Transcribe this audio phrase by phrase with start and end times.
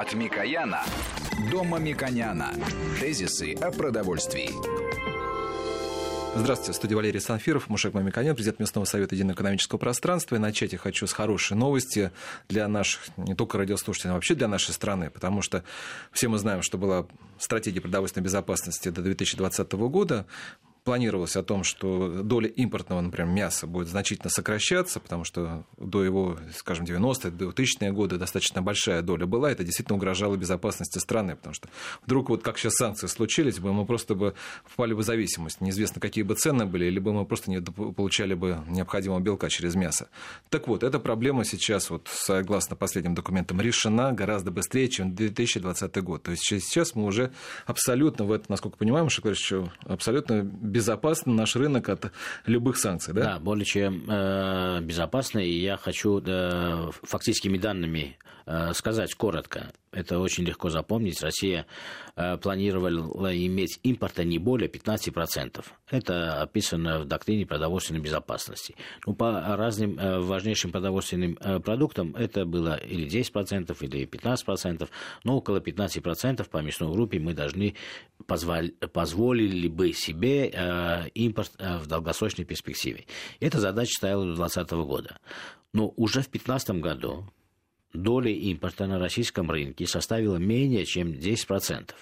[0.00, 0.84] От Микояна
[1.50, 2.54] до Мамиконяна.
[3.00, 4.50] Тезисы о продовольствии.
[6.36, 10.36] Здравствуйте, в студии Валерий Санфиров, Мушек Мамиканян, президент местного совета единого экономического пространства.
[10.36, 12.12] И начать я хочу с хорошей новости
[12.48, 15.64] для наших, не только радиослушателей, но вообще для нашей страны, потому что
[16.12, 20.26] все мы знаем, что была стратегия продовольственной безопасности до 2020 года
[20.88, 26.38] планировалось о том, что доля импортного, например, мяса будет значительно сокращаться, потому что до его,
[26.56, 31.68] скажем, 90-е, 2000-е годы достаточно большая доля была, это действительно угрожало безопасности страны, потому что
[32.06, 34.32] вдруг вот как сейчас санкции случились бы, мы просто бы
[34.64, 39.20] впали в зависимость, неизвестно, какие бы цены были, либо мы просто не получали бы необходимого
[39.20, 40.08] белка через мясо.
[40.48, 46.22] Так вот, эта проблема сейчас, вот, согласно последним документам, решена гораздо быстрее, чем 2020 год.
[46.22, 47.30] То есть сейчас мы уже
[47.66, 49.52] абсолютно, в это, насколько понимаем, Шаклович,
[49.84, 52.12] абсолютно безопасен наш рынок от
[52.46, 53.22] любых санкций, да?
[53.22, 59.72] Да, более чем э, безопасно, и я хочу э, фактическими данными э, сказать коротко.
[59.90, 61.22] Это очень легко запомнить.
[61.22, 61.66] Россия
[62.14, 65.64] э, планировала иметь импорта не более 15%.
[65.90, 68.74] Это описано в доктрине продовольственной безопасности.
[69.06, 74.88] Ну, по разным э, важнейшим продовольственным э, продуктам это было или 10%, или 15%,
[75.24, 77.74] но около 15% по мясной группе мы должны
[78.26, 83.04] позволь, позволили бы себе импорт в долгосрочной перспективе.
[83.40, 85.18] Эта задача стояла до 2020 года.
[85.72, 87.24] Но уже в 2015 году
[87.92, 91.94] доля импорта на российском рынке составила менее чем 10%.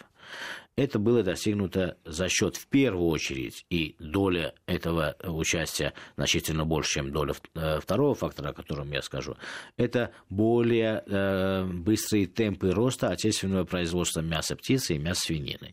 [0.77, 7.13] Это было достигнуто за счет, в первую очередь, и доля этого участия значительно больше, чем
[7.13, 9.37] доля э, второго фактора, о котором я скажу,
[9.79, 15.73] это более э, быстрые темпы роста отечественного производства мяса птицы и мяса свинины.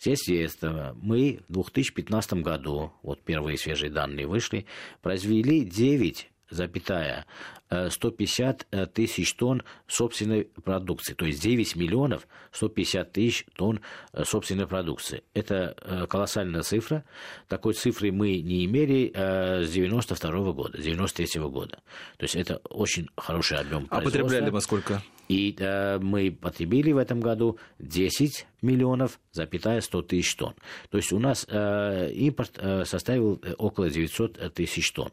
[0.00, 4.66] Естественно, мы в 2015 году, вот первые свежие данные вышли,
[5.02, 7.26] произвели 9 запятая
[7.70, 13.80] 150 э, тысяч тонн собственной продукции, то есть 9 миллионов 150 тысяч тонн
[14.12, 15.22] э, собственной продукции.
[15.34, 17.04] Это э, колоссальная цифра.
[17.46, 21.78] Такой цифры мы не имели с 92 года, 93 года.
[22.16, 25.02] То есть это очень хороший объем А потребляли мы сколько?
[25.28, 30.54] И э, мы потребили в этом году 10 миллионов, запятая 100 тысяч тонн.
[30.90, 35.10] То есть у нас э, импорт э, составил около 900 тысяч тонн.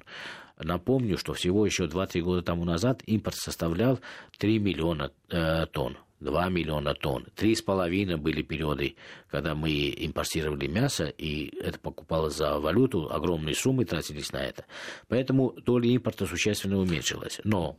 [0.58, 4.00] Напомню, что всего еще 2-3 года тому назад импорт составлял
[4.38, 5.98] 3 миллиона э, тонн.
[6.22, 7.26] 2 миллиона тонн.
[7.36, 8.96] Три с половиной были периоды,
[9.30, 14.66] когда мы импортировали мясо, и это покупалось за валюту, огромные суммы тратились на это.
[15.08, 17.42] Поэтому доля импорта существенно уменьшилась.
[17.44, 17.78] Но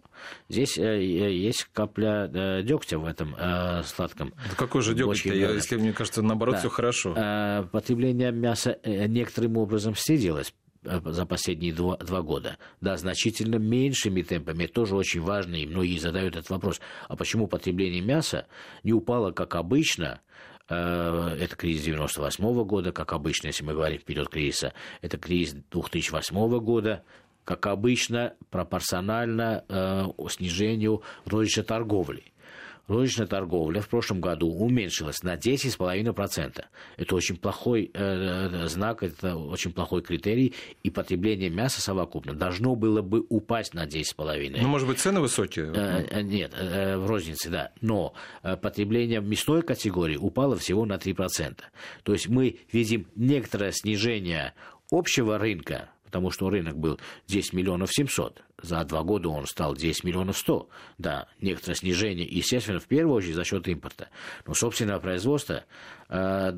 [0.49, 4.35] здесь э, есть капля э, дегтя в этом э, сладком.
[4.51, 6.61] Да какой же деготь если мне кажется, наоборот, да.
[6.61, 7.15] все хорошо.
[7.73, 10.53] Потребление мяса некоторым образом снизилось
[10.87, 12.59] за последние два, два года.
[12.81, 14.65] Да, значительно меньшими темпами.
[14.65, 16.81] Это тоже очень важно, и многие задают этот вопрос.
[17.09, 18.47] А почему потребление мяса
[18.83, 20.21] не упало, как обычно,
[20.69, 24.73] э, это кризис 98 года, как обычно, если мы говорим вперед кризиса.
[25.03, 27.05] Это кризис 2008 года,
[27.45, 32.25] как обычно, пропорционально э, снижению розничной торговли
[32.89, 36.65] розничная торговля в прошлом году уменьшилась на 10,5%.
[36.97, 42.77] Это очень плохой э, э, знак, это очень плохой критерий, и потребление мяса совокупно должно
[42.77, 44.59] было бы упасть на 10,5%.
[44.61, 45.73] Ну, может быть, цены высокие?
[45.75, 47.73] Э, э, нет, э, в рознице, да.
[47.81, 51.57] Но э, потребление мясной категории упало всего на 3%.
[52.03, 54.55] То есть мы видим некоторое снижение
[54.91, 60.05] общего рынка, потому что рынок был 10 миллионов 700, за два года он стал 10
[60.05, 60.69] миллионов 100.
[60.99, 64.09] Да, некоторое снижение, естественно, в первую очередь за счет импорта.
[64.47, 65.65] Но собственное производство,
[66.09, 66.53] э,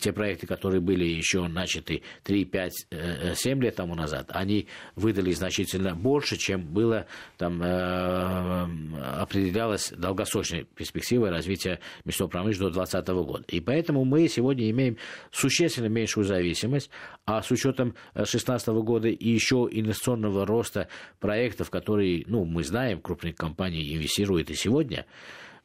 [0.00, 2.86] те проекты, которые были еще начаты 3, 5,
[3.34, 11.30] 7 лет тому назад, они выдали значительно больше, чем было там э, определялось долгосрочной перспективой
[11.30, 13.44] развития мясной промышленности до 2020 года.
[13.48, 14.96] И поэтому мы сегодня имеем
[15.30, 16.90] существенно меньшую зависимость,
[17.26, 20.88] а с учетом 2016 года и еще инвестиционного роста
[21.26, 25.06] проектов, которые, ну, мы знаем, крупные компании инвестируют и сегодня,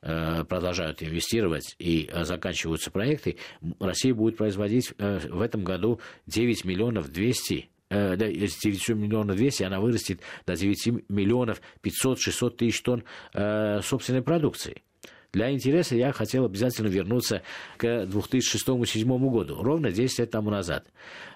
[0.02, 3.38] э, продолжают инвестировать и э, заканчиваются проекты,
[3.80, 9.82] Россия будет производить э, в этом году 9 миллионов 200 да, 9 миллионов 200, она
[9.82, 13.04] вырастет до 9 миллионов 500-600 тысяч тонн
[13.34, 14.82] собственной продукции.
[15.34, 17.42] Для интереса я хотел обязательно вернуться
[17.78, 20.88] к 2006-2007 году, ровно 10 лет тому назад.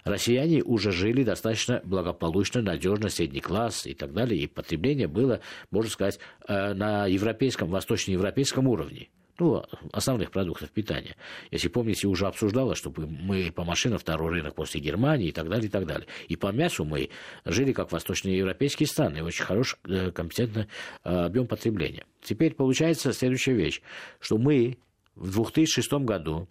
[0.03, 5.39] Россияне уже жили достаточно благополучно, надежно, средний класс и так далее, и потребление было,
[5.71, 9.07] можно сказать, э, на европейском, восточноевропейском уровне.
[9.39, 11.15] Ну, основных продуктов питания.
[11.51, 15.67] Если помните, уже обсуждалось, что мы по машинам второй рынок после Германии и так далее,
[15.67, 16.07] и так далее.
[16.27, 17.09] И по мясу мы
[17.43, 20.67] жили как восточноевропейские страны, очень хороший, э, компетентный
[21.03, 22.05] э, объем потребления.
[22.21, 23.81] Теперь получается следующая вещь,
[24.19, 24.77] что мы
[25.15, 26.47] в 2006 году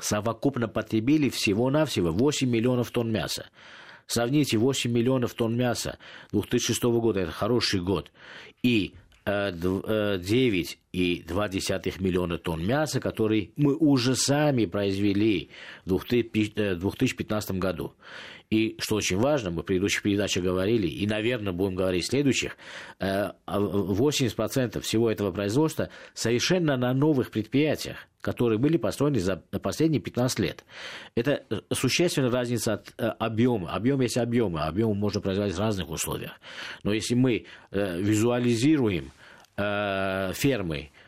[0.00, 3.46] совокупно потребили всего-навсего 8 миллионов тонн мяса.
[4.06, 5.98] Сравните 8 миллионов тонн мяса
[6.32, 8.10] 2006 года, это хороший год,
[8.62, 15.50] и 9,2 э, миллиона тонн мяса, который мы уже сами произвели
[15.84, 17.92] в 2015 э, году.
[18.52, 22.58] И что очень важно, мы в предыдущих передачах говорили, и, наверное, будем говорить в следующих,
[23.00, 30.38] 80% э, всего этого производства совершенно на новых предприятиях, которые были построены за последние 15
[30.40, 30.66] лет.
[31.14, 33.70] Это существенная разница от объема.
[33.70, 36.32] Объем есть объемы, объем можно производить в разных условиях.
[36.82, 39.12] Но если мы визуализируем
[39.56, 41.01] э, фермы, э,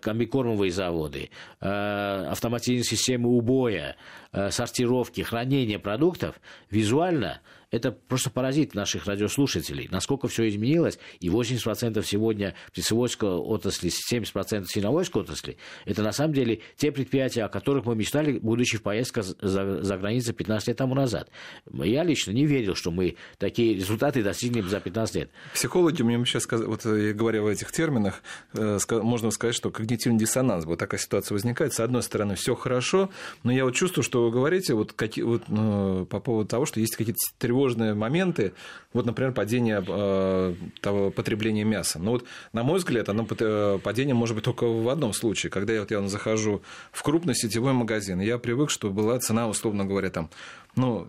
[0.00, 1.30] комбикормовые заводы,
[1.60, 3.96] э, автоматизированные системы убоя,
[4.32, 6.40] э, сортировки, хранения продуктов,
[6.70, 7.40] визуально
[7.70, 15.22] это просто поразит наших радиослушателей, насколько все изменилось, и 80% сегодня птицеводской отрасли, 70% свиноводской
[15.22, 19.82] отрасли, это на самом деле те предприятия, о которых мы мечтали, будучи в поездках за,
[19.82, 21.30] за границей 15 лет тому назад.
[21.72, 25.30] Я лично не верил, что мы такие результаты достигнем за 15 лет.
[25.54, 28.22] Психологи мне сейчас, вот говоря в этих терминах,
[28.54, 31.72] э, можно сказать, что когнитивный диссонанс, вот такая ситуация возникает.
[31.72, 33.10] С одной стороны, все хорошо,
[33.44, 36.80] но я вот чувствую, что вы говорите вот, какие, вот, ну, по поводу того, что
[36.80, 38.52] есть какие-то тревоги тревожные моменты,
[38.92, 41.98] вот, например, падение э, того потребления мяса.
[41.98, 45.50] Но вот, на мой взгляд, оно э, падение может быть только в одном случае.
[45.50, 49.84] Когда я, вот, я захожу в крупный сетевой магазин, я привык, что была цена, условно
[49.84, 50.30] говоря, там,
[50.76, 51.08] ну,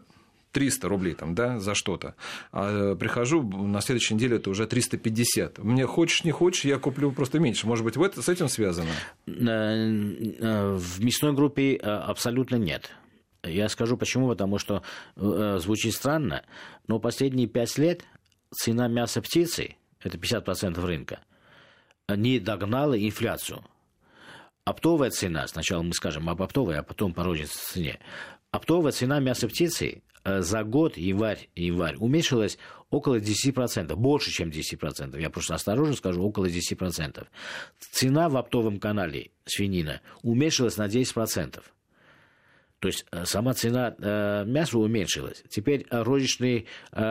[0.52, 2.16] 300 рублей там, да, за что-то.
[2.52, 5.60] А э, прихожу, на следующей неделе это уже 350.
[5.60, 7.66] Мне хочешь, не хочешь, я куплю просто меньше.
[7.66, 8.92] Может быть, в это, с этим связано?
[9.26, 12.92] В мясной группе абсолютно нет.
[13.44, 14.84] Я скажу почему, потому что
[15.16, 16.44] э, звучит странно,
[16.88, 18.06] но последние пять лет
[18.52, 21.22] цена мяса птицы, это 50% рынка,
[22.08, 23.64] не догнала инфляцию.
[24.64, 28.00] Оптовая цена, сначала мы скажем об оптовой, а потом по рознице цене.
[28.52, 32.60] Оптовая цена мяса птицы э, за год, январь, январь, уменьшилась
[32.92, 35.20] около 10%, больше, чем 10%.
[35.20, 37.26] Я просто осторожно скажу, около 10%.
[37.80, 41.64] Цена в оптовом канале свинина уменьшилась на 10%.
[42.82, 45.44] То есть э, сама цена э, мяса уменьшилась.
[45.50, 47.02] Теперь розничные э,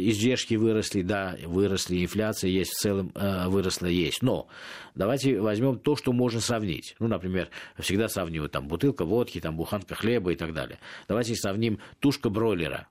[0.00, 4.22] издержки выросли, да, выросли, инфляция есть в целом, выросла есть.
[4.22, 4.48] Но
[4.96, 6.96] давайте возьмем то, что можно сравнить.
[6.98, 10.80] Ну, например, всегда сравнивают там бутылка водки, там буханка хлеба и так далее.
[11.06, 12.88] Давайте сравним тушка бройлера.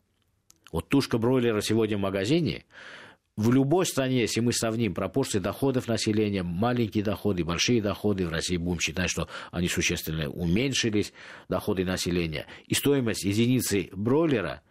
[0.71, 2.63] Вот тушка бройлера сегодня в магазине
[3.35, 8.57] в любой стране, если мы сравним пропорции доходов населения, маленькие доходы, большие доходы, в России
[8.57, 11.13] будем считать, что они существенно уменьшились,
[11.49, 14.61] доходы населения, и стоимость единицы бройлера,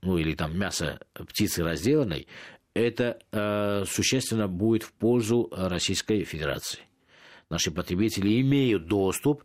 [0.00, 2.26] ну или там мяса птицы разделанной,
[2.72, 6.80] это э, существенно будет в пользу Российской Федерации
[7.50, 9.42] наши потребители имеют доступ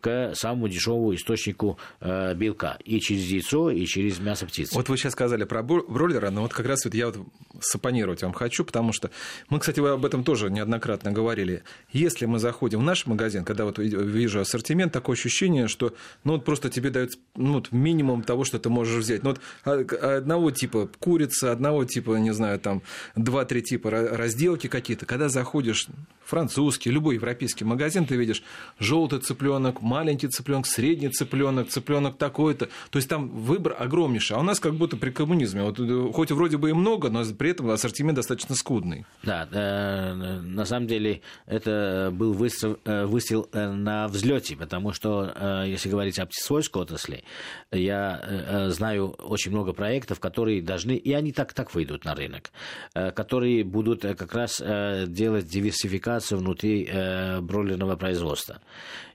[0.00, 4.74] к самому дешевому источнику э, белка и через яйцо, и через мясо птицы.
[4.74, 7.18] Вот вы сейчас сказали про бройлера, но вот как раз вот я вот
[7.60, 9.10] сапонировать вам хочу, потому что
[9.48, 11.64] мы, кстати, об этом тоже неоднократно говорили.
[11.92, 16.44] Если мы заходим в наш магазин, когда вот вижу ассортимент, такое ощущение, что ну вот
[16.44, 19.24] просто тебе дают ну, вот минимум того, что ты можешь взять.
[19.24, 22.82] Ну вот а, одного типа курица, одного типа, не знаю, там
[23.16, 25.06] два-три типа разделки какие-то.
[25.06, 25.88] Когда заходишь
[26.24, 28.42] французский, любой европейский магазин, ты видишь
[28.78, 32.68] желтый цыпленок, маленький цыпленок, средний цыпленок, цыпленок такой-то.
[32.90, 34.36] То есть там выбор огромнейший.
[34.36, 35.62] А у нас как будто при коммунизме.
[35.62, 39.04] Вот, э, хоть вроде бы и много, но при этом ассортимент достаточно скудный.
[39.22, 45.88] Да, э, на самом деле это был выстрел, э, выстрел на взлете, потому что, если
[45.88, 47.24] говорить о птицеводской отрасли,
[47.72, 52.50] я знаю очень много проектов, которые должны, и они так, так выйдут на рынок,
[52.92, 56.88] которые будут как раз делать диверсификацию внутри
[57.40, 58.60] бройлерного производства.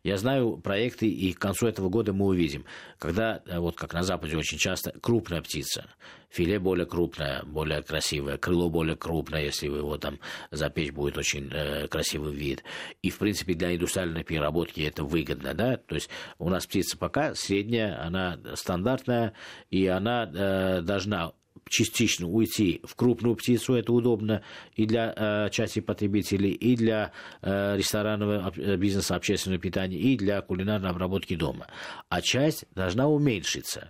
[0.03, 2.65] Я знаю проекты, и к концу этого года мы увидим,
[2.99, 5.85] когда, э, вот как на Западе очень часто, крупная птица,
[6.29, 10.19] филе более крупное, более красивое, крыло более крупное, если вы его там
[10.51, 12.63] запечь, будет очень э, красивый вид.
[13.01, 17.35] И, в принципе, для индустриальной переработки это выгодно, да, то есть у нас птица пока
[17.35, 19.33] средняя, она стандартная,
[19.69, 21.33] и она э, должна
[21.69, 24.43] частично уйти в крупную птицу, это удобно
[24.75, 30.41] и для э, части потребителей, и для э, ресторанного э, бизнеса общественного питания, и для
[30.41, 31.67] кулинарной обработки дома.
[32.09, 33.89] А часть должна уменьшиться.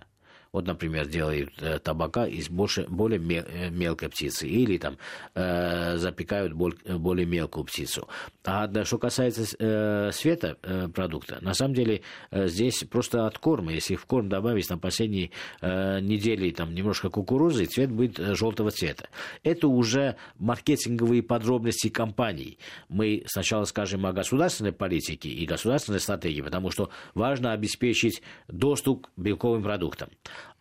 [0.54, 4.98] Вот, например, делают э, табака из больше, более э, мелкой птицы или там
[5.34, 8.06] э, запекают более мелкую птицу.
[8.44, 10.56] А что касается света
[10.94, 13.72] продукта, на самом деле здесь просто от корма.
[13.72, 15.30] Если в корм добавить на последние
[15.62, 19.08] недели там немножко кукурузы, цвет будет желтого цвета.
[19.42, 22.58] Это уже маркетинговые подробности компаний.
[22.88, 29.10] Мы сначала скажем о государственной политике и государственной стратегии, потому что важно обеспечить доступ к
[29.16, 30.10] белковым продуктам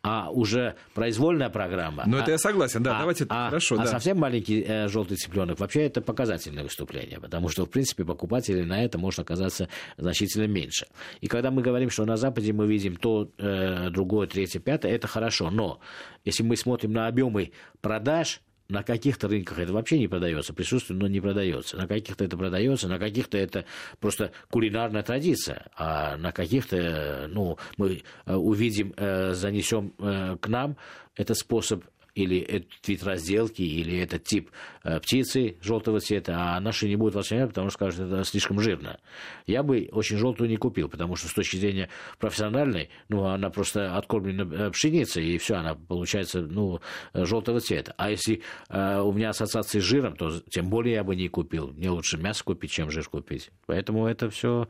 [0.03, 2.03] а уже произвольная программа.
[2.05, 3.87] Ну, а, это я согласен, да, а, давайте, а, хорошо, а да.
[3.87, 8.83] совсем маленький э, желтый цыпленок, вообще это показательное выступление, потому что, в принципе, покупателей на
[8.83, 10.87] это может оказаться значительно меньше.
[11.21, 15.07] И когда мы говорим, что на Западе мы видим то, э, другое, третье, пятое, это
[15.07, 15.79] хорошо, но
[16.25, 18.41] если мы смотрим на объемы продаж,
[18.73, 21.77] на каких-то рынках это вообще не продается, присутствует, но не продается.
[21.77, 23.65] На каких-то это продается, на каких-то это
[23.99, 30.75] просто кулинарная традиция, а на каких-то, ну, мы э, увидим, э, занесем э, к нам
[31.15, 31.83] этот способ
[32.15, 34.51] или этот вид разделки, или этот тип
[34.83, 38.99] э, птицы желтого цвета, а наши не будут воспринимать, потому что скажут, это слишком жирно.
[39.47, 41.89] Я бы очень желтую не купил, потому что с точки зрения
[42.19, 46.79] профессиональной, ну, она просто откормлена э, пшеницей, и все, она получается, ну,
[47.13, 47.93] желтого цвета.
[47.97, 51.69] А если э, у меня ассоциации с жиром, то тем более я бы не купил.
[51.69, 53.49] Мне лучше мясо купить, чем жир купить.
[53.65, 54.67] Поэтому это все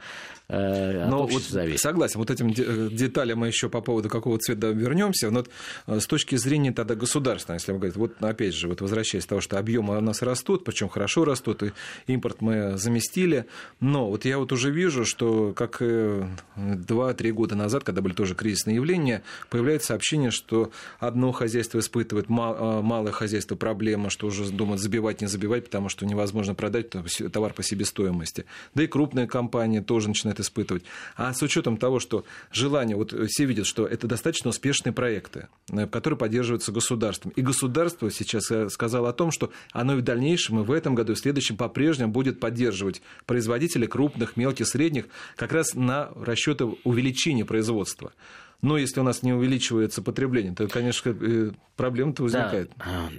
[0.47, 1.81] э, Но вот зависит.
[1.81, 5.29] Согласен, вот этим э, деталям мы еще по поводу какого цвета вернемся.
[5.29, 5.43] Но
[5.87, 9.25] вот с точки зрения тогда государства, государственное, если вы говорите, вот опять же, вот возвращаясь
[9.25, 11.71] к тому, что объемы у нас растут, причем хорошо растут, и
[12.07, 13.45] импорт мы заместили,
[13.79, 18.75] но вот я вот уже вижу, что как 2-3 года назад, когда были тоже кризисные
[18.75, 25.21] явления, появляется сообщение, что одно хозяйство испытывает, а, малое хозяйство проблема, что уже думают забивать,
[25.21, 28.45] не забивать, потому что невозможно продать товар по себестоимости.
[28.75, 30.83] Да и крупные компании тоже начинают испытывать.
[31.15, 35.87] А с учетом того, что желание, вот все видят, что это достаточно успешные проекты, э,
[35.87, 37.31] которые поддерживаются государством, государством.
[37.35, 40.95] И государство сейчас э, сказало о том, что оно и в дальнейшем, и в этом
[40.95, 46.65] году, и в следующем по-прежнему будет поддерживать производителей крупных, мелких, средних, как раз на расчеты
[46.83, 48.13] увеличения производства.
[48.61, 52.71] Но если у нас не увеличивается потребление, то, конечно, э, проблема-то возникает.
[52.77, 53.09] Да.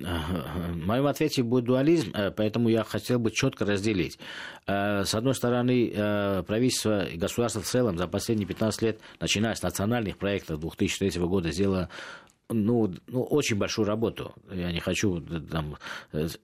[0.73, 4.19] В моем ответе будет дуализм, э, поэтому я хотел бы четко разделить.
[4.67, 5.91] С одной стороны,
[6.47, 11.53] правительство и государство в целом за последние 15 лет, начиная с национальных проектов 2003 года,
[11.53, 11.91] сделало
[12.51, 14.35] ну, ну, очень большую работу.
[14.53, 15.77] Я не хочу там,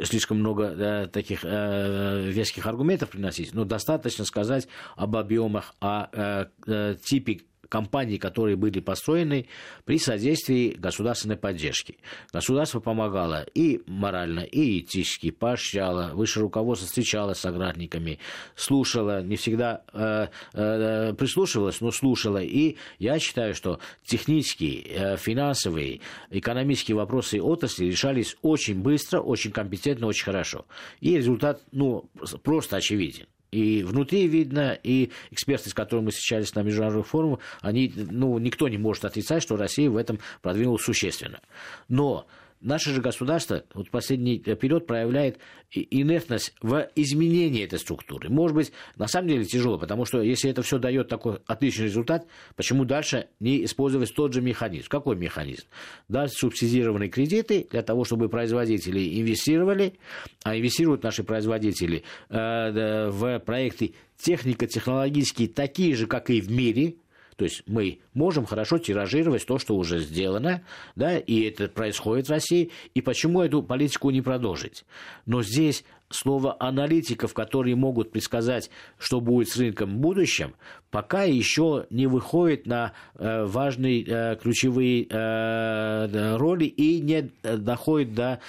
[0.02, 4.66] слишком много да, таких э, веских аргументов приносить, но достаточно сказать
[4.96, 9.46] об объемах, о э, э, типе компаний, которые были построены
[9.86, 11.96] при содействии государственной поддержки.
[12.32, 18.18] Государство помогало и морально, и этически, поощряло, высшее руководство встречалось с аграрниками,
[18.56, 22.42] слушало, не всегда э, э, прислушивалось, но слушало.
[22.42, 26.00] И я считаю, что технические, э, финансовые,
[26.30, 30.66] экономические вопросы отрасли решались очень быстро, очень компетентно, очень хорошо.
[31.00, 32.10] И результат ну,
[32.42, 37.92] просто очевиден и внутри видно, и эксперты, с которыми мы встречались на международных форумах, они,
[37.96, 41.40] ну, никто не может отрицать, что Россия в этом продвинулась существенно.
[41.88, 42.26] Но
[42.60, 45.38] Наше же государство вот последний период проявляет
[45.72, 48.28] инертность в изменении этой структуры.
[48.28, 52.26] Может быть, на самом деле тяжело, потому что если это все дает такой отличный результат,
[52.56, 54.88] почему дальше не использовать тот же механизм?
[54.88, 55.64] Какой механизм?
[56.08, 59.94] Дать субсидированные кредиты для того, чтобы производители инвестировали,
[60.42, 66.96] а инвестируют наши производители э, в проекты технико-технологические такие же, как и в мире,
[67.40, 70.62] то есть мы можем хорошо тиражировать то, что уже сделано,
[70.94, 74.84] да, и это происходит в России, и почему эту политику не продолжить.
[75.24, 78.68] Но здесь слово аналитиков, которые могут предсказать,
[78.98, 80.54] что будет с рынком в будущем,
[80.90, 88.40] пока еще не выходит на э, важные э, ключевые э, роли и не доходит до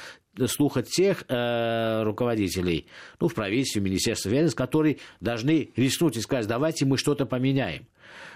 [0.48, 2.88] слуха тех э, руководителей,
[3.22, 7.86] ну, в правительстве, в Министерстве финансов, которые должны рискнуть и сказать, давайте мы что-то поменяем.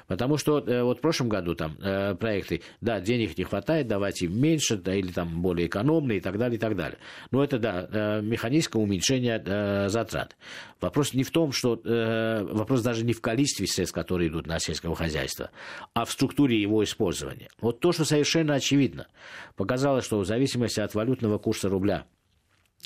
[0.08, 4.28] Потому что э, вот в прошлом году там э, проекты, да, денег не хватает, давайте
[4.28, 7.00] меньше, да, или там более экономные и так далее, и так далее.
[7.32, 10.36] Но это, да, э, механическое уменьшение затрат.
[10.80, 11.80] Вопрос не в том, что...
[11.86, 15.52] Вопрос даже не в количестве средств, которые идут на сельское хозяйство,
[15.94, 17.50] а в структуре его использования.
[17.60, 19.08] Вот то, что совершенно очевидно.
[19.56, 22.06] Показалось, что в зависимости от валютного курса рубля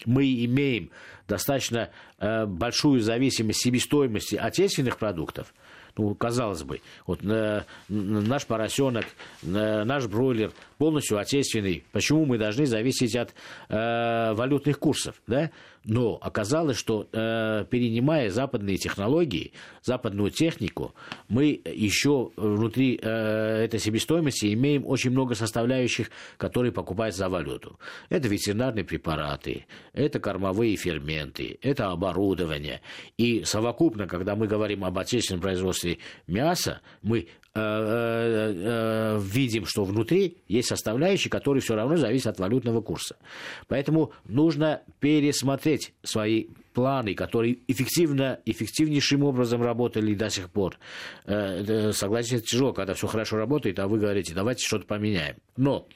[0.06, 0.92] мы имеем
[1.28, 5.54] достаточно большую зависимость себестоимости отечественных продуктов–
[5.98, 9.06] Ну, казалось бы, вот э, наш поросенок,
[9.44, 11.84] э, наш бройлер полностью отечественный.
[11.92, 13.34] Почему мы должны зависеть от
[13.70, 15.22] э, валютных курсов?
[15.28, 15.52] Да?
[15.86, 20.94] Но оказалось, что э, перенимая западные технологии, западную технику,
[21.28, 27.80] мы еще внутри э, этой себестоимости имеем очень много составляющих, которые покупаются за валюту.
[28.10, 32.82] Это ветеринарные препараты, это кормовые ферменты, это оборудование.
[33.18, 41.32] И совокупно, когда мы говорим об отечественном производстве мяса, мы видим, что внутри есть составляющие,
[41.32, 43.18] которые все равно зависят от валютного курса.
[43.68, 50.78] Поэтому нужно пересмотреть свои планы, которые эффективно, эффективнейшим образом работали до сих пор.
[51.26, 55.36] Согласен, тяжело, когда все хорошо работает, а вы говорите, давайте что-то поменяем.
[55.58, 55.88] Но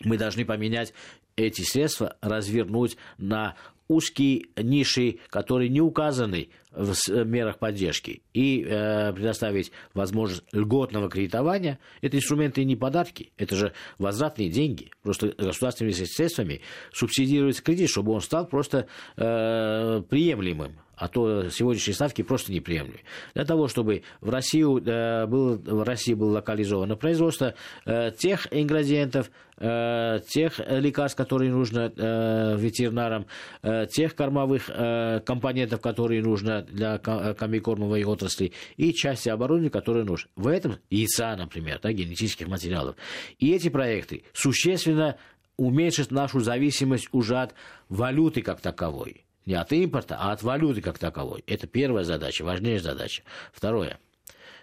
[0.00, 0.92] мы должны поменять
[1.36, 3.56] эти средства, развернуть на
[3.88, 11.78] узкие ниши, которые не указаны в э, мерах поддержки, и э, предоставить возможность льготного кредитования.
[12.00, 14.90] Это инструменты не подарки, это же возвратные деньги.
[15.02, 16.60] Просто государственными средствами
[16.92, 23.00] субсидируется кредит, чтобы он стал просто э, приемлемым а то сегодняшние ставки просто неприемлемы.
[23.34, 29.30] Для того, чтобы в, Россию, э, был, в России было локализовано производство э, тех ингредиентов,
[29.58, 33.26] э, тех лекарств, которые нужно э, ветеринарам,
[33.62, 40.30] э, тех кормовых э, компонентов, которые нужно для комбикормовой отрасли, и части оборудования, которые нужны.
[40.36, 42.96] В этом яйца, например, да, генетических материалов.
[43.38, 45.16] И эти проекты существенно
[45.56, 47.54] уменьшат нашу зависимость уже от
[47.88, 51.44] валюты как таковой не от импорта, а от валюты как таковой.
[51.46, 53.22] Это первая задача, важнейшая задача.
[53.52, 53.98] Второе.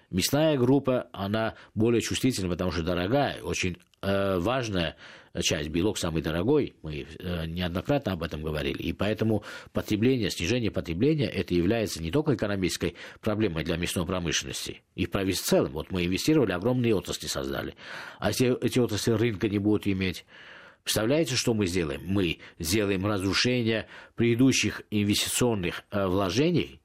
[0.09, 4.97] Мясная группа, она более чувствительна, потому что дорогая, очень э, важная
[5.41, 5.69] часть.
[5.69, 8.77] Белок самый дорогой, мы э, неоднократно об этом говорили.
[8.83, 15.05] И поэтому потребление, снижение потребления, это является не только экономической проблемой для мясной промышленности, и
[15.05, 15.71] в правительстве целом.
[15.71, 17.75] Вот мы инвестировали, огромные отрасли создали.
[18.19, 20.25] А если эти отрасли рынка не будут иметь,
[20.83, 22.01] Представляете, что мы сделаем?
[22.05, 26.80] Мы сделаем разрушение предыдущих инвестиционных э, вложений,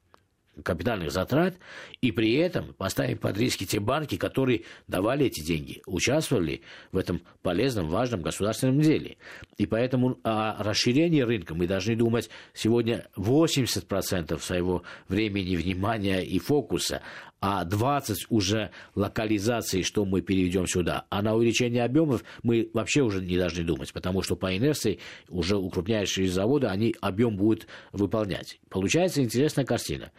[0.63, 1.55] капитальных затрат,
[2.01, 6.61] и при этом поставим под риски те банки, которые давали эти деньги, участвовали
[6.91, 9.17] в этом полезном, важном государственном деле.
[9.57, 17.01] И поэтому о расширении рынка мы должны думать сегодня 80% своего времени, внимания и фокуса,
[17.39, 21.05] а 20 уже локализации, что мы переведем сюда.
[21.09, 24.99] А на увеличение объемов мы вообще уже не должны думать, потому что по инерции
[25.29, 28.59] уже укрупняющие заводы, они объем будут выполнять.
[28.69, 30.11] Получается интересная картина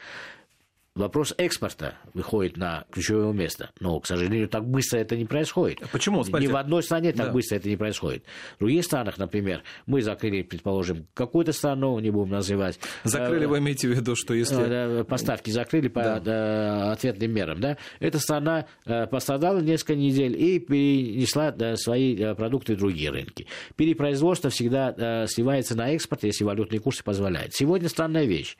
[0.99, 3.71] вопрос экспорта выходит на ключевое место.
[3.81, 5.81] Но, к сожалению, так быстро это не происходит.
[5.93, 6.25] Почему?
[6.25, 6.49] Смотрите.
[6.49, 7.33] Ни в одной стране так да.
[7.33, 8.25] быстро это не происходит.
[8.57, 12.79] В других странах, например, мы закрыли, предположим, какую-то страну, не будем называть.
[13.05, 15.03] Закрыли, вы имеете в виду, что если...
[15.05, 16.93] Поставки закрыли по да.
[16.93, 17.61] ответным мерам.
[17.61, 17.77] Да?
[18.01, 23.47] Эта страна э, пострадала несколько недель и перенесла свои э, продукты в другие рынки.
[23.77, 27.55] Перепроизводство всегда э, сливается на экспорт, если валютные курсы позволяют.
[27.55, 28.57] Сегодня странная вещь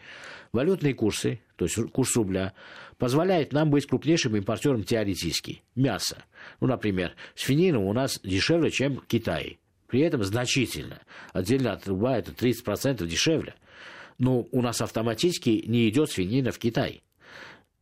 [0.53, 2.53] валютные курсы, то есть курс рубля,
[2.99, 5.63] позволяет нам быть крупнейшим импортером теоретически.
[5.75, 6.23] Мясо.
[6.61, 9.59] Ну, например, свинина у нас дешевле, чем в Китае.
[9.89, 11.01] При этом значительно.
[11.33, 13.57] Отдельно от рубля это 30% дешевле.
[14.19, 17.03] Но у нас автоматически не идет свинина в Китай.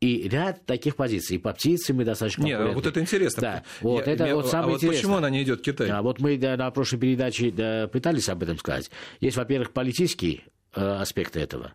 [0.00, 1.36] И ряд таких позиций.
[1.36, 3.42] И по птице мы достаточно Нет, вот это интересно.
[3.42, 4.98] Да, вот я, это я, вот самое а вот интересное.
[5.02, 5.90] почему она не идет в Китай?
[5.90, 8.90] А вот мы да, на прошлой передаче да, пытались об этом сказать.
[9.20, 11.74] Есть, во-первых, политический э, аспект этого.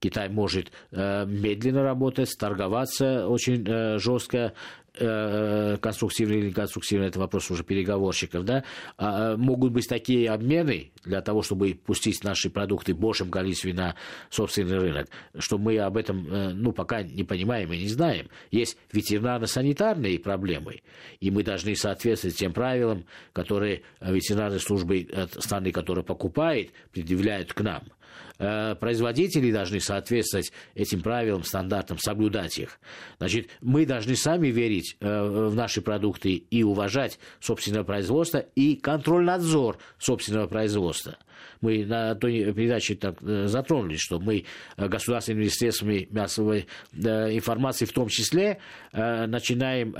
[0.00, 4.54] Китай может э, медленно работать, торговаться очень э, жестко,
[4.94, 8.64] э, конструктивно или конструктивно, это вопрос уже переговорщиков, да,
[8.96, 13.94] а, могут быть такие обмены для того, чтобы пустить наши продукты в большем количестве на
[14.30, 15.08] собственный рынок,
[15.38, 18.28] что мы об этом, ну, пока не понимаем и не знаем.
[18.50, 20.80] Есть ветеринарно-санитарные проблемы,
[21.20, 25.06] и мы должны соответствовать тем правилам, которые ветеринарные службы
[25.38, 27.82] страны, которая покупает, предъявляют к нам–
[28.38, 32.78] производители должны соответствовать этим правилам, стандартам, соблюдать их.
[33.18, 39.78] Значит, мы должны сами верить э, в наши продукты и уважать собственное производство и контроль-надзор
[39.98, 41.18] собственного производства.
[41.60, 44.44] Мы на той передаче так э, затронули, что мы
[44.76, 48.58] государственными средствами массовой информации в том числе
[48.92, 49.92] начинаем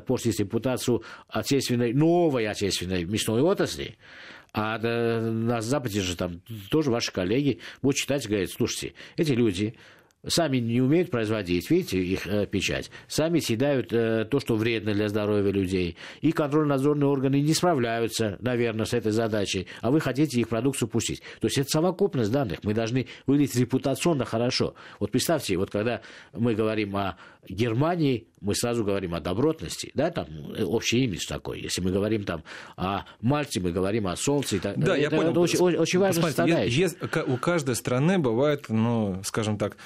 [0.00, 3.96] портить репутацию отечественной, новой отечественной мясной отрасли,
[4.52, 9.74] а на Западе же там тоже ваши коллеги будут читать и говорить, слушайте, эти люди
[10.26, 15.08] сами не умеют производить, видите, их э, печать, сами съедают э, то, что вредно для
[15.08, 20.48] здоровья людей, и контрольно-надзорные органы не справляются, наверное, с этой задачей, а вы хотите их
[20.48, 21.22] продукцию пустить.
[21.40, 24.74] То есть это совокупность данных, мы должны выглядеть репутационно хорошо.
[25.00, 26.00] Вот представьте, вот когда
[26.32, 27.16] мы говорим о
[27.48, 31.60] Германии, мы сразу говорим о добротности, да, там э, общий имидж такой.
[31.60, 32.42] Если мы говорим там
[32.76, 34.58] о Мальте, мы говорим о Солнце.
[34.60, 35.30] Да, это, я понял.
[35.30, 36.90] Это очень, очень важная составляющая.
[37.26, 39.76] у каждой страны бывает, ну, скажем так,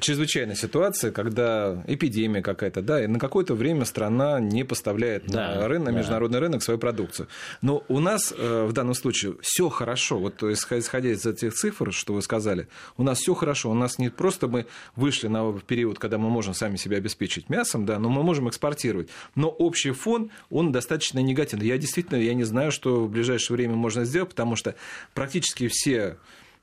[0.00, 5.68] чрезвычайная ситуация, когда эпидемия какая-то, да, и на какое-то время страна не поставляет да, на,
[5.68, 5.92] рынок, да.
[5.92, 7.28] на международный рынок свою продукцию.
[7.62, 10.18] Но у нас э, в данном случае все хорошо.
[10.18, 13.70] Вот исходя из этих цифр, что вы сказали, у нас все хорошо.
[13.70, 17.86] У нас не просто мы вышли на период, когда мы можем сами себя обеспечить мясом,
[17.86, 19.08] да, но мы можем экспортировать.
[19.36, 21.66] Но общий фон, он достаточно негативный.
[21.66, 24.74] Я действительно, я не знаю, что в ближайшее время можно сделать, потому что
[25.14, 26.16] практически все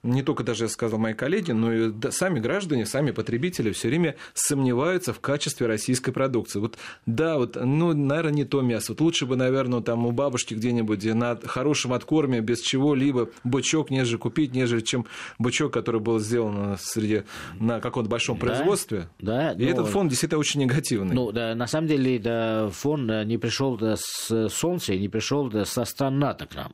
[0.05, 4.15] не только даже, я сказал, мои коллеги, но и сами граждане, сами потребители все время
[4.33, 6.59] сомневаются в качестве российской продукции.
[6.59, 8.93] Вот да, вот, ну, наверное, не то мясо.
[8.93, 14.17] Вот лучше бы, наверное, там у бабушки где-нибудь на хорошем откорме, без чего-либо бычок, нежели
[14.17, 15.05] купить, нежели чем
[15.39, 17.23] бычок, который был сделан среди,
[17.59, 19.09] на каком-то большом да, производстве.
[19.19, 21.15] Да, и ну, этот фон действительно очень негативный.
[21.15, 25.85] Ну, да, на самом деле, да, фон не пришел с солнца и не пришел со
[25.85, 26.73] стран НАТО к нам.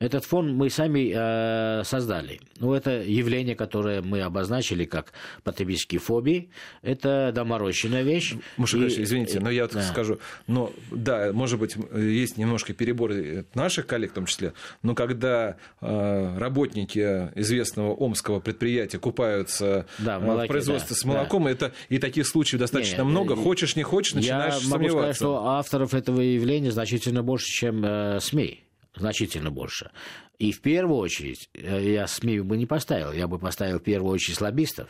[0.00, 2.40] Этот фон мы сами э, создали.
[2.60, 6.50] Ну, это явление, которое мы обозначили как потребительские фобии.
[6.82, 8.36] Это доморощенная вещь.
[8.58, 8.86] Маша, и...
[8.86, 9.82] извините, но я вот да.
[9.82, 10.20] скажу.
[10.46, 14.52] Но да, может быть, есть немножко переборы наших коллег в том числе,
[14.84, 21.04] но когда э, работники известного омского предприятия купаются да, в, молоке, в производстве да, с
[21.04, 21.50] молоком, да.
[21.50, 23.34] это и таких случаев достаточно не, много.
[23.34, 24.74] Хочешь, не хочешь, начинаешь я сомневаться.
[24.74, 29.90] Я могу сказать, что авторов этого явления значительно больше, чем э, СМИ значительно больше.
[30.38, 34.12] И в первую очередь, э, я СМИ бы не поставил, я бы поставил в первую
[34.12, 34.88] очередь лоббистов,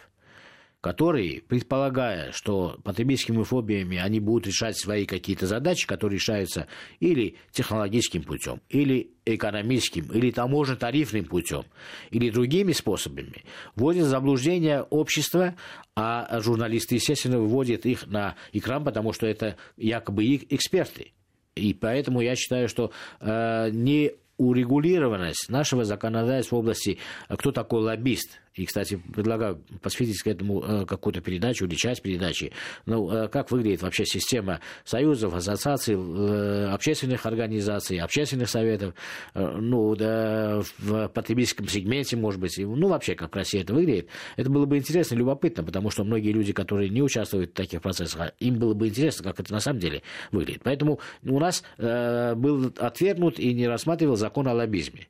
[0.80, 6.68] которые, предполагая, что потребительскими фобиями они будут решать свои какие-то задачи, которые решаются
[7.00, 11.64] или технологическим путем, или экономическим, или таможенно-тарифным путем,
[12.10, 15.56] или другими способами, вводят в заблуждение общества,
[15.96, 21.12] а журналисты, естественно, выводят их на экран, потому что это якобы их эксперты.
[21.58, 27.82] И поэтому я считаю, что э, не урегулированность нашего законодательства в области, э, кто такой
[27.82, 32.52] лоббист, и, кстати, предлагаю посвятить к этому э, какую-то передачу или часть передачи.
[32.86, 38.94] Ну, э, как выглядит вообще система союзов, ассоциаций, э, общественных организаций, общественных советов,
[39.34, 44.08] ну, да, в потребительском сегменте, может быть, ну, вообще, как в России это выглядит.
[44.36, 47.80] Это было бы интересно и любопытно, потому что многие люди, которые не участвуют в таких
[47.80, 50.62] процессах, им было бы интересно, как это на самом деле выглядит.
[50.64, 55.06] Поэтому у нас был отвергнут и не рассматривал закон о лоббизме.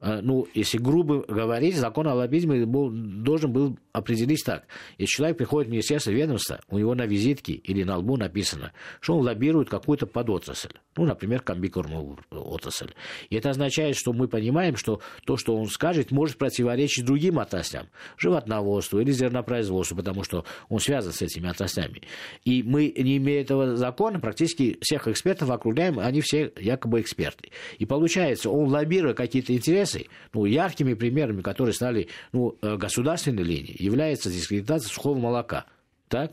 [0.00, 4.66] Э, ну, если грубо говорить, закон о лоббизме был, должен был определить так.
[4.96, 9.16] Если человек приходит в Министерство ведомства, у него на визитке или на лбу написано, что
[9.16, 10.70] он лоббирует какую-то подотрасль.
[10.96, 12.90] Ну, например, комбикормовую отрасль.
[13.30, 17.88] И это означает, что мы понимаем, что то, что он скажет, может противоречить другим отраслям.
[18.16, 22.02] Животноводству или зернопроизводству, потому что он связан с этими отраслями.
[22.44, 27.50] И мы, не имея этого закона, практически всех экспертов округляем, они все якобы эксперты.
[27.78, 33.42] И получается, он лоббируя какие-то интересы, интересы, ну, яркими примерами, которые стали ну, э, государственной
[33.42, 35.66] линией, является дискредитация сухого молока.
[36.08, 36.32] Так?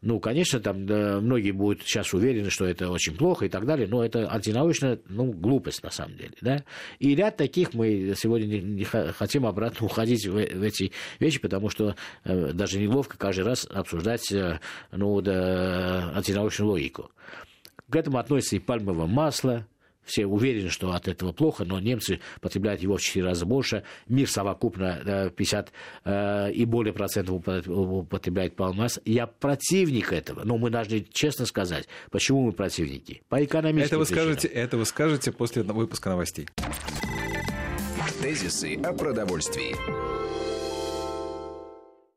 [0.00, 3.88] Ну, конечно, там да, многие будут сейчас уверены, что это очень плохо и так далее,
[3.88, 6.34] но это антинаучная ну, глупость на самом деле.
[6.42, 6.62] Да?
[6.98, 11.70] И ряд таких мы сегодня не, не хотим обратно уходить в, в эти вещи, потому
[11.70, 14.60] что э, даже неловко каждый раз обсуждать э,
[14.92, 17.10] ну, да, антинаучную логику.
[17.88, 19.66] К этому относится и пальмовое масло,
[20.04, 23.84] все уверены, что от этого плохо, но немцы потребляют его в 4 раза больше.
[24.08, 25.72] Мир совокупно 50
[26.04, 29.00] э, и более процентов употребляет палмаз.
[29.04, 33.22] Я противник этого, но мы должны честно сказать, почему мы противники.
[33.28, 36.48] По экономическим это вы скажете, Это вы скажете после выпуска новостей.
[38.20, 39.74] Тезисы о продовольствии.